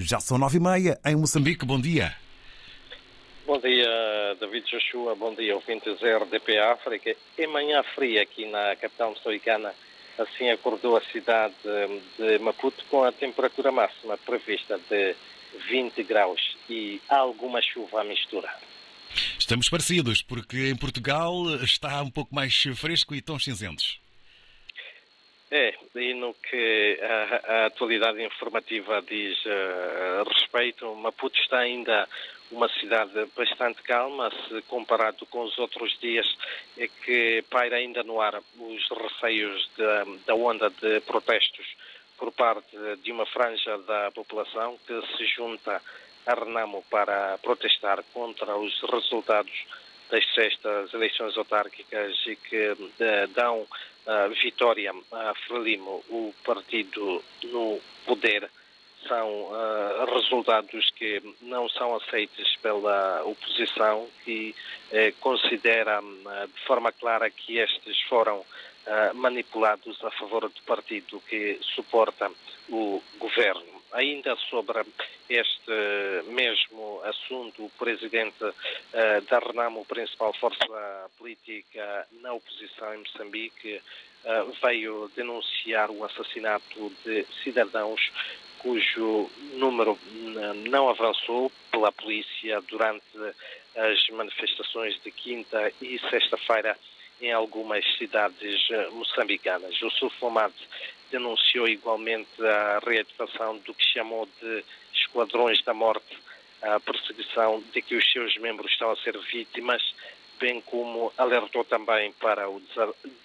Já 0.00 0.18
são 0.18 0.38
nove 0.38 0.56
e 0.56 0.60
meia 0.60 0.98
em 1.04 1.14
Moçambique. 1.14 1.66
Bom 1.66 1.78
dia. 1.78 2.16
Bom 3.46 3.58
dia, 3.58 4.36
David 4.40 4.64
Joshua. 4.70 5.14
Bom 5.14 5.34
dia, 5.34 5.54
ouvintes 5.54 5.98
RDP 6.00 6.58
África. 6.58 7.14
É 7.36 7.46
manhã 7.46 7.82
fria 7.94 8.22
aqui 8.22 8.46
na 8.46 8.74
capital 8.76 9.10
moçambicana. 9.10 9.74
Assim 10.18 10.50
acordou 10.50 10.96
a 10.96 11.02
cidade 11.12 11.54
de 12.18 12.38
Maputo 12.38 12.84
com 12.90 13.04
a 13.04 13.12
temperatura 13.12 13.70
máxima 13.70 14.16
prevista 14.18 14.78
de 14.88 15.14
20 15.70 16.02
graus 16.04 16.56
e 16.68 17.00
alguma 17.08 17.60
chuva 17.60 18.00
à 18.00 18.04
mistura. 18.04 18.48
Estamos 19.38 19.68
parecidos, 19.68 20.22
porque 20.22 20.70
em 20.70 20.76
Portugal 20.76 21.34
está 21.62 22.00
um 22.02 22.10
pouco 22.10 22.34
mais 22.34 22.54
fresco 22.76 23.14
e 23.14 23.20
tons 23.20 23.44
cinzentos. 23.44 24.00
É, 25.50 25.74
e 25.96 26.14
no 26.14 26.32
que 26.34 27.00
a, 27.02 27.52
a 27.54 27.66
atualidade 27.66 28.22
informativa 28.22 29.02
diz 29.02 29.36
uh, 29.46 30.28
respeito, 30.28 30.94
Maputo 30.94 31.36
está 31.40 31.58
ainda 31.58 32.08
uma 32.52 32.68
cidade 32.68 33.26
bastante 33.36 33.82
calma, 33.82 34.30
se 34.48 34.62
comparado 34.62 35.26
com 35.26 35.42
os 35.42 35.58
outros 35.58 35.98
dias, 35.98 36.26
é 36.78 36.86
que 36.86 37.44
paira 37.50 37.76
ainda 37.76 38.04
no 38.04 38.20
ar 38.20 38.40
os 38.58 38.88
receios 38.90 39.68
de, 39.76 40.18
da 40.24 40.34
onda 40.36 40.70
de 40.70 41.00
protestos 41.00 41.66
por 42.16 42.30
parte 42.32 42.76
de 43.02 43.10
uma 43.10 43.26
franja 43.26 43.76
da 43.78 44.10
população 44.12 44.78
que 44.86 45.00
se 45.16 45.26
junta 45.26 45.82
a 46.26 46.34
Renamo 46.34 46.84
para 46.88 47.38
protestar 47.38 48.04
contra 48.12 48.56
os 48.56 48.80
resultados 48.82 49.64
das 50.10 50.24
sextas 50.32 50.92
eleições 50.92 51.36
autárquicas 51.36 52.14
e 52.26 52.36
que 52.36 52.70
uh, 52.72 53.28
dão 53.34 53.66
vitória 54.42 54.92
Frelimo, 55.46 56.02
o 56.08 56.34
partido 56.44 57.22
no 57.44 57.80
poder, 58.06 58.50
são 59.08 59.48
resultados 60.12 60.90
que 60.96 61.22
não 61.40 61.68
são 61.70 61.96
aceitos 61.96 62.56
pela 62.56 63.22
oposição, 63.24 64.08
que 64.24 64.54
considera 65.20 66.00
de 66.00 66.66
forma 66.66 66.92
clara 66.92 67.30
que 67.30 67.58
estes 67.58 68.00
foram 68.08 68.44
manipulados 69.14 70.02
a 70.04 70.10
favor 70.10 70.42
do 70.42 70.62
partido 70.66 71.22
que 71.28 71.58
suporta 71.62 72.30
o 72.68 73.02
governo. 73.18 73.80
Ainda 73.92 74.36
sobre 74.36 74.84
este 75.28 75.72
mesmo 76.26 76.89
assunto, 77.30 77.64
o 77.64 77.70
presidente 77.78 78.44
uh, 78.44 79.20
da 79.28 79.38
Renamo, 79.38 79.84
principal 79.86 80.32
força 80.34 81.10
política 81.16 82.06
na 82.20 82.32
oposição 82.32 82.94
em 82.94 82.98
Moçambique, 82.98 83.80
uh, 84.24 84.52
veio 84.62 85.10
denunciar 85.14 85.90
o 85.90 86.04
assassinato 86.04 86.92
de 87.04 87.24
cidadãos 87.44 88.10
cujo 88.58 89.30
número 89.54 89.98
não 90.68 90.90
avançou 90.90 91.50
pela 91.70 91.90
polícia 91.90 92.60
durante 92.68 93.02
as 93.74 94.06
manifestações 94.10 95.00
de 95.02 95.10
quinta 95.10 95.72
e 95.80 95.98
sexta-feira 96.10 96.76
em 97.22 97.32
algumas 97.32 97.82
cidades 97.96 98.68
moçambicanas. 98.92 99.80
O 99.80 99.90
Sulfomate 99.90 100.68
denunciou 101.10 101.66
igualmente 101.68 102.28
a 102.44 102.80
reativação 102.86 103.56
do 103.58 103.72
que 103.72 103.84
chamou 103.94 104.28
de 104.42 104.62
esquadrões 104.92 105.62
da 105.64 105.72
morte, 105.72 106.18
a 106.62 106.80
perseguição 106.80 107.62
de 107.72 107.82
que 107.82 107.94
os 107.94 108.12
seus 108.12 108.36
membros 108.36 108.70
estão 108.72 108.90
a 108.90 108.96
ser 108.96 109.18
vítimas, 109.18 109.82
bem 110.38 110.60
como 110.60 111.12
alertou 111.18 111.64
também 111.64 112.12
para 112.12 112.48
o 112.48 112.60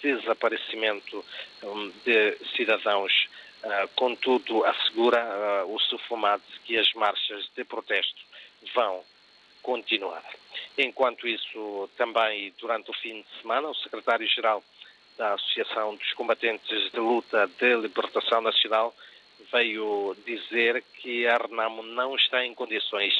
desaparecimento 0.02 1.24
hum, 1.62 1.92
de 2.04 2.36
cidadãos. 2.56 3.28
Ah, 3.64 3.88
contudo, 3.96 4.64
assegura 4.64 5.20
ah, 5.20 5.64
o 5.66 5.78
Sufomate 5.80 6.44
que 6.64 6.78
as 6.78 6.92
marchas 6.92 7.48
de 7.56 7.64
protesto 7.64 8.20
vão 8.74 9.02
continuar. 9.62 10.22
Enquanto 10.78 11.26
isso, 11.26 11.88
também 11.96 12.52
durante 12.60 12.90
o 12.90 12.94
fim 12.94 13.22
de 13.22 13.40
semana, 13.40 13.68
o 13.68 13.74
secretário-geral 13.74 14.62
da 15.16 15.34
Associação 15.34 15.96
dos 15.96 16.12
Combatentes 16.12 16.92
de 16.92 17.00
Luta 17.00 17.50
de 17.58 17.74
Libertação 17.76 18.40
Nacional 18.42 18.94
veio 19.52 20.16
dizer 20.24 20.82
que 21.00 21.26
a 21.26 21.36
Renamo 21.36 21.82
não 21.82 22.14
está 22.16 22.44
em 22.44 22.54
condições 22.54 23.14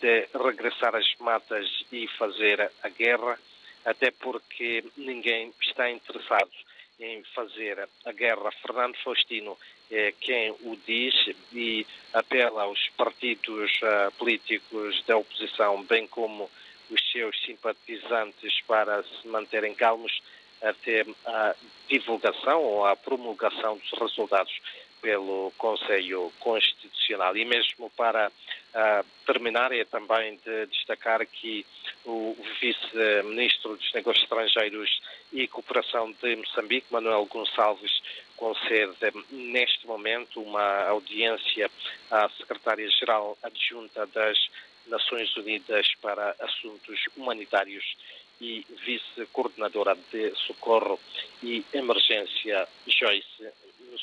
de 0.00 0.28
regressar 0.34 0.94
às 0.94 1.14
matas 1.18 1.66
e 1.90 2.06
fazer 2.18 2.70
a 2.82 2.88
guerra, 2.88 3.38
até 3.84 4.10
porque 4.10 4.84
ninguém 4.96 5.52
está 5.60 5.90
interessado 5.90 6.50
em 6.98 7.22
fazer 7.34 7.88
a 8.04 8.12
guerra. 8.12 8.50
Fernando 8.62 8.96
Faustino 9.02 9.56
é 9.90 10.12
quem 10.20 10.50
o 10.50 10.76
diz 10.86 11.14
e 11.52 11.86
apela 12.12 12.62
aos 12.62 12.88
partidos 12.96 13.70
uh, 13.82 14.12
políticos 14.18 15.02
da 15.06 15.16
oposição, 15.16 15.82
bem 15.84 16.06
como 16.06 16.50
os 16.90 17.12
seus 17.12 17.40
simpatizantes, 17.42 18.60
para 18.66 19.02
se 19.02 19.28
manterem 19.28 19.74
calmos 19.74 20.20
até 20.62 21.04
a 21.26 21.54
divulgação 21.88 22.62
ou 22.62 22.86
a 22.86 22.96
promulgação 22.96 23.76
dos 23.76 23.98
resultados 23.98 24.52
pelo 25.00 25.52
Conselho 25.58 26.32
Constitucional. 26.40 27.36
E 27.36 27.44
mesmo 27.44 27.90
para 27.90 28.28
uh, 28.28 29.06
terminar, 29.24 29.72
é 29.72 29.84
também 29.84 30.38
de 30.44 30.66
destacar 30.66 31.24
que 31.26 31.64
o 32.04 32.36
Vice-Ministro 32.60 33.76
dos 33.76 33.92
Negócios 33.92 34.24
Estrangeiros 34.24 35.00
e 35.32 35.48
Cooperação 35.48 36.12
de 36.22 36.36
Moçambique, 36.36 36.86
Manuel 36.90 37.26
Gonçalves, 37.26 38.02
concede 38.36 38.94
neste 39.30 39.86
momento 39.86 40.40
uma 40.40 40.84
audiência 40.88 41.70
à 42.10 42.28
Secretária-Geral 42.28 43.36
Adjunta 43.42 44.06
das 44.06 44.38
Nações 44.86 45.34
Unidas 45.36 45.94
para 46.00 46.36
Assuntos 46.40 47.00
Humanitários 47.16 47.96
e 48.40 48.64
vice-coordenadora 48.84 49.96
de 50.12 50.34
socorro 50.46 51.00
e 51.42 51.64
emergência, 51.72 52.68
Joyce 52.86 53.52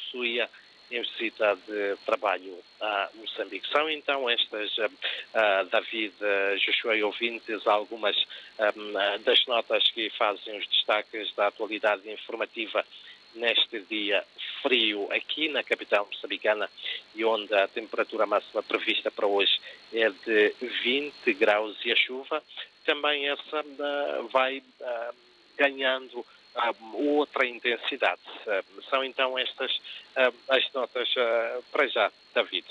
Suia, 0.10 0.50
em 0.94 1.02
visita 1.02 1.58
de 1.68 1.96
trabalho 2.06 2.58
a 2.80 3.10
Moçambique. 3.16 3.68
São 3.70 3.90
então 3.90 4.30
estas, 4.30 4.78
uh, 4.78 5.66
David, 5.72 6.14
uh, 6.22 6.58
Joshua 6.60 6.96
e 6.96 7.04
ouvintes, 7.04 7.66
algumas 7.66 8.16
um, 8.76 9.24
das 9.24 9.46
notas 9.48 9.90
que 9.92 10.10
fazem 10.12 10.58
os 10.58 10.68
destaques 10.68 11.34
da 11.34 11.48
atualidade 11.48 12.10
informativa 12.10 12.86
neste 13.36 13.80
dia 13.82 14.24
frio 14.62 15.12
aqui 15.12 15.50
na 15.50 15.64
capital 15.64 16.06
moçambicana 16.06 16.70
e 17.16 17.26
onde 17.26 17.54
a 17.56 17.68
temperatura 17.68 18.28
máxima 18.28 18.62
prevista 18.62 19.10
para 19.10 19.26
hoje 19.26 19.60
é 19.92 20.08
de 20.10 20.54
20 20.84 21.34
graus 21.34 21.76
e 21.84 21.92
a 21.92 21.96
chuva 21.96 22.44
também 22.86 23.28
essa 23.28 23.66
vai 24.32 24.62
ganhando 25.58 26.20
uh, 26.20 27.18
outra 27.18 27.46
intensidade. 27.46 28.22
são 28.90 29.04
então 29.04 29.38
estas 29.38 29.82
as 30.50 30.72
notas 30.74 31.10
para 31.72 31.88
já, 31.88 32.12
David. 32.36 32.62